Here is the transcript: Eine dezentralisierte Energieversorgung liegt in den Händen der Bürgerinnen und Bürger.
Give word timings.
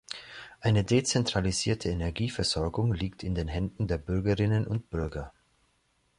Eine 0.61 0.83
dezentralisierte 0.83 1.89
Energieversorgung 1.89 2.91
liegt 2.91 3.21
in 3.23 3.35
den 3.35 3.47
Händen 3.47 3.85
der 3.87 3.99
Bürgerinnen 3.99 4.65
und 4.65 4.89
Bürger. 4.89 5.31